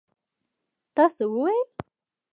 تا 0.95 1.03
څه 1.15 1.25
وویل? 1.31 1.67